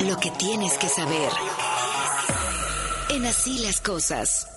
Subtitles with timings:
[0.00, 1.30] lo que tienes que saber.
[3.10, 4.48] En así las cosas.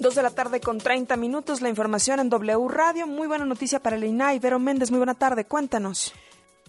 [0.00, 3.06] Dos de la tarde con 30 minutos, la información en W Radio.
[3.06, 4.38] Muy buena noticia para el INAI.
[4.38, 5.44] Vero Méndez, muy buena tarde.
[5.44, 6.12] Cuéntanos.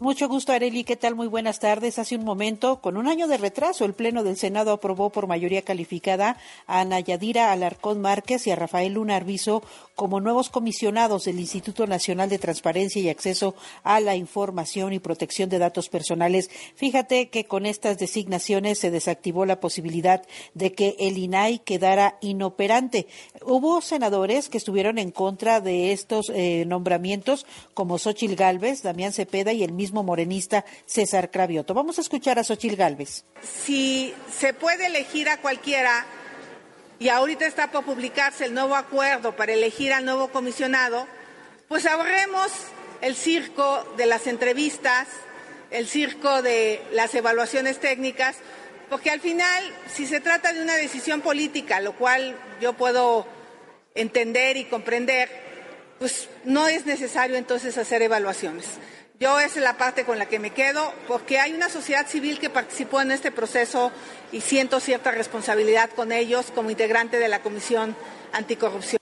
[0.02, 0.84] Mucho gusto, Areli.
[0.84, 1.14] ¿Qué tal?
[1.14, 2.00] Muy buenas tardes.
[2.00, 5.62] Hace un momento, con un año de retraso, el Pleno del Senado aprobó por mayoría
[5.62, 9.62] calificada a Ana Yadira Alarcón Márquez y a Rafael Luna Arbizo
[9.94, 15.52] como nuevos comisionados del Instituto Nacional de Transparencia y Acceso a la Información y Protección
[15.52, 16.50] de Datos Personales.
[16.74, 20.24] Fíjate que con estas designaciones se desactivó la posibilidad
[20.56, 23.06] de que el INAI quedara inoperante.
[23.46, 29.54] Hubo senadores que estuvieron en contra de estos eh, nombramientos, como Xochil Gálvez, Damián Cepeda
[29.54, 31.74] y el mismo morenista César Cravioto.
[31.74, 33.26] Vamos a escuchar a Xochil Gálvez.
[33.44, 36.06] Si se puede elegir a cualquiera,
[37.00, 41.08] y ahorita está por publicarse el nuevo acuerdo para elegir al nuevo comisionado,
[41.68, 42.52] pues ahorremos
[43.02, 45.08] el circo de las entrevistas,
[45.72, 48.36] el circo de las evaluaciones técnicas,
[48.90, 53.26] porque al final, si se trata de una decisión política, lo cual yo puedo
[53.96, 55.30] entender y comprender,
[55.98, 58.66] pues no es necesario entonces hacer evaluaciones.
[59.22, 62.40] Yo esa es la parte con la que me quedo, porque hay una sociedad civil
[62.40, 63.92] que participó en este proceso
[64.32, 67.96] y siento cierta responsabilidad con ellos como integrante de la Comisión
[68.34, 69.00] Anticorrupción.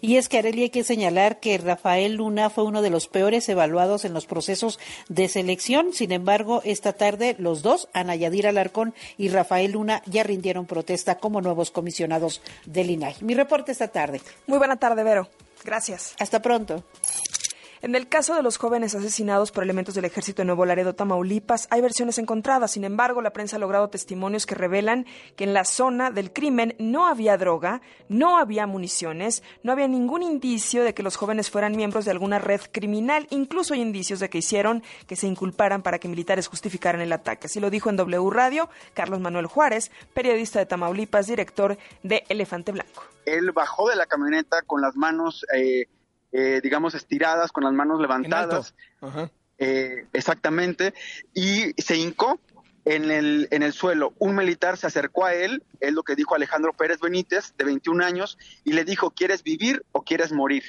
[0.00, 3.46] Y es que, Arely, hay que señalar que Rafael Luna fue uno de los peores
[3.50, 4.80] evaluados en los procesos
[5.10, 5.92] de selección.
[5.92, 11.18] Sin embargo, esta tarde los dos, Ana Yadira Alarcón y Rafael Luna, ya rindieron protesta
[11.18, 13.16] como nuevos comisionados del INAI.
[13.20, 14.22] Mi reporte esta tarde.
[14.46, 15.28] Muy buena tarde, Vero.
[15.62, 16.14] Gracias.
[16.18, 16.84] Hasta pronto.
[17.84, 21.68] En el caso de los jóvenes asesinados por elementos del ejército de Nuevo Laredo, Tamaulipas,
[21.68, 22.70] hay versiones encontradas.
[22.70, 25.04] Sin embargo, la prensa ha logrado testimonios que revelan
[25.36, 30.22] que en la zona del crimen no había droga, no había municiones, no había ningún
[30.22, 33.26] indicio de que los jóvenes fueran miembros de alguna red criminal.
[33.28, 37.48] Incluso hay indicios de que hicieron que se inculparan para que militares justificaran el ataque.
[37.48, 42.72] Así lo dijo en W Radio Carlos Manuel Juárez, periodista de Tamaulipas, director de Elefante
[42.72, 43.02] Blanco.
[43.26, 45.86] Él bajó de la camioneta con las manos eh,
[46.36, 48.74] eh, digamos, estiradas, con las manos levantadas.
[49.56, 50.92] Eh, exactamente.
[51.32, 52.40] Y se hincó
[52.84, 54.14] en el, en el suelo.
[54.18, 58.04] Un militar se acercó a él, es lo que dijo Alejandro Pérez Benítez, de 21
[58.04, 60.64] años, y le dijo, ¿quieres vivir o quieres morir?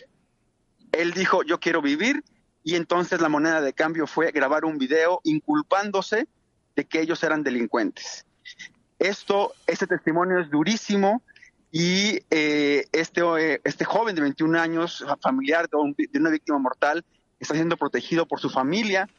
[0.91, 2.23] Él dijo, yo quiero vivir,
[2.63, 6.27] y entonces la moneda de cambio fue grabar un video inculpándose
[6.75, 8.27] de que ellos eran delincuentes.
[8.99, 11.23] Esto, este testimonio es durísimo,
[11.77, 15.75] y eh, este, eh, este joven de 21 años, familiar de,
[16.17, 17.03] una víctima mortal,
[17.37, 19.09] está siendo protegido por su familia.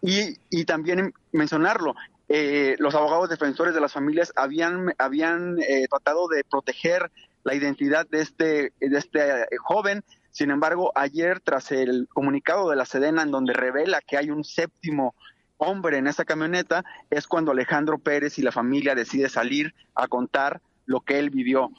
[0.00, 1.94] Y, y también mencionarlo,
[2.30, 5.58] eh, los abogados defensores de las familias habían, habían
[5.90, 7.10] tratado de proteger
[7.44, 9.20] la identidad de este, de este
[9.58, 10.02] joven.
[10.30, 14.44] Sin embargo, ayer, tras el comunicado de la Sedena, en donde revela que hay un
[14.44, 15.14] séptimo
[15.58, 20.62] hombre en esa camioneta, es cuando Alejandro Pérez y la familia decide salir a contar
[20.88, 21.70] lo que él vivió.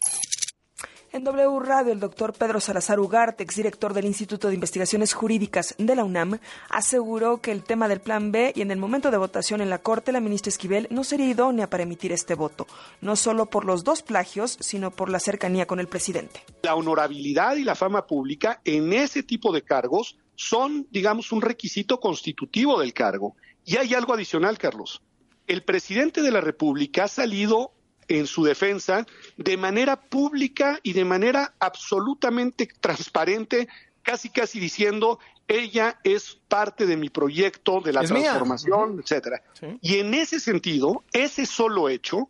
[1.11, 5.95] En W Radio, el doctor Pedro Salazar Ugarte, director del Instituto de Investigaciones Jurídicas de
[5.95, 6.39] la UNAM,
[6.69, 9.79] aseguró que el tema del Plan B y en el momento de votación en la
[9.79, 12.67] Corte, la ministra Esquivel no sería idónea para emitir este voto,
[13.01, 16.43] no solo por los dos plagios, sino por la cercanía con el presidente.
[16.61, 21.99] La honorabilidad y la fama pública en ese tipo de cargos son, digamos, un requisito
[21.99, 23.35] constitutivo del cargo.
[23.65, 25.01] Y hay algo adicional, Carlos.
[25.47, 27.73] El presidente de la República ha salido
[28.09, 29.05] en su defensa
[29.37, 33.69] de manera pública y de manera absolutamente transparente,
[34.01, 39.41] casi casi diciendo ella es parte de mi proyecto de la transformación, etcétera.
[39.81, 42.29] Y en ese sentido, ese solo hecho,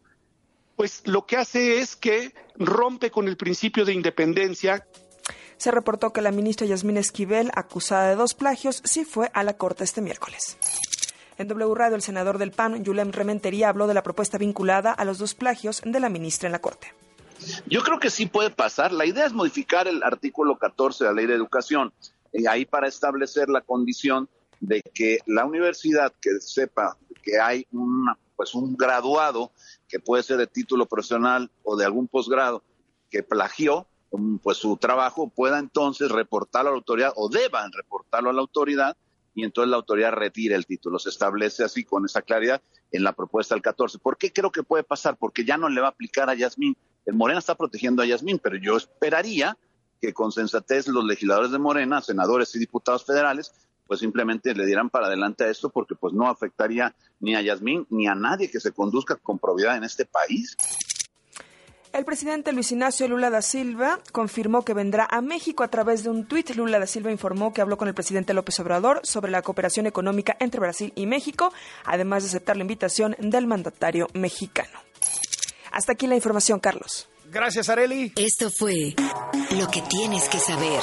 [0.76, 4.86] pues lo que hace es que rompe con el principio de independencia
[5.60, 9.58] se reportó que la ministra Yasmín Esquivel, acusada de dos plagios, sí fue a la
[9.58, 10.58] Corte este miércoles.
[11.40, 15.06] En W Radio, el senador del PAN, Yulem Rementería, habló de la propuesta vinculada a
[15.06, 16.94] los dos plagios de la ministra en la Corte.
[17.66, 18.92] Yo creo que sí puede pasar.
[18.92, 21.94] La idea es modificar el artículo 14 de la Ley de Educación,
[22.34, 24.28] y ahí para establecer la condición
[24.60, 29.54] de que la universidad que sepa que hay una, pues un graduado
[29.88, 32.64] que puede ser de título profesional o de algún posgrado
[33.10, 33.88] que plagió
[34.42, 38.98] pues su trabajo pueda entonces reportarlo a la autoridad o deban reportarlo a la autoridad
[39.40, 41.00] y entonces la autoridad retira el título.
[41.00, 43.98] Se establece así con esa claridad en la propuesta del 14.
[44.00, 45.16] ¿Por qué creo que puede pasar?
[45.16, 46.76] Porque ya no le va a aplicar a Yasmín.
[47.06, 49.58] El Morena está protegiendo a Yasmín, pero yo esperaría
[50.02, 53.54] que con sensatez los legisladores de Morena, senadores y diputados federales,
[53.88, 57.88] pues simplemente le dieran para adelante a esto porque pues no afectaría ni a Yasmín
[57.90, 60.58] ni a nadie que se conduzca con probidad en este país.
[61.92, 66.12] El presidente Luis Ignacio Lula da Silva confirmó que vendrá a México a través de
[66.12, 66.52] un tuit.
[66.52, 70.38] Lula da Silva informó que habló con el presidente López Obrador sobre la cooperación económica
[70.40, 71.52] entre Brasil y México,
[71.86, 74.80] además de aceptar la invitación del mandatario mexicano.
[75.72, 77.10] Hasta aquí la información, Carlos.
[77.32, 78.14] Gracias, Areli.
[78.16, 78.96] Esto fue
[79.52, 80.82] lo que tienes que saber.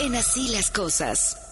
[0.00, 1.47] En así las cosas.